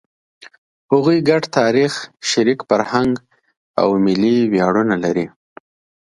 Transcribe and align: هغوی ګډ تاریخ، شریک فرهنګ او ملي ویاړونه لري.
هغوی 0.91 1.17
ګډ 1.29 1.43
تاریخ، 1.57 1.93
شریک 2.29 2.59
فرهنګ 2.69 3.13
او 3.81 3.89
ملي 4.05 4.37
ویاړونه 4.51 4.95
لري. 5.03 5.25